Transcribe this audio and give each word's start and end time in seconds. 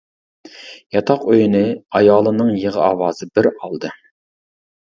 ياتاق 0.95 1.27
ئۆينى 1.33 1.61
ئايالىنىڭ 1.99 2.49
يىغا 2.65 2.87
ئاۋازى 2.89 3.31
بىر 3.37 3.51
ئالدى. 3.53 3.93